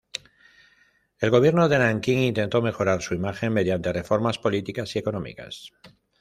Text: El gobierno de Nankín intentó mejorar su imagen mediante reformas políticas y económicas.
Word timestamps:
El 1.19 1.29
gobierno 1.29 1.69
de 1.69 1.77
Nankín 1.77 2.17
intentó 2.17 2.63
mejorar 2.63 3.03
su 3.03 3.13
imagen 3.13 3.53
mediante 3.53 3.93
reformas 3.93 4.39
políticas 4.39 4.95
y 4.95 4.97
económicas. 4.97 5.73